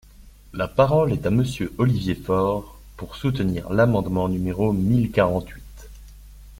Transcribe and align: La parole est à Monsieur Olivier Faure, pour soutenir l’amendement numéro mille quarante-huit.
La 0.53 0.67
parole 0.67 1.13
est 1.13 1.27
à 1.27 1.29
Monsieur 1.29 1.71
Olivier 1.77 2.15
Faure, 2.15 2.75
pour 2.97 3.15
soutenir 3.15 3.71
l’amendement 3.71 4.29
numéro 4.29 4.73
mille 4.73 5.11
quarante-huit. 5.11 5.89